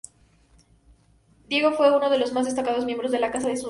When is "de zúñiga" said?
3.49-3.59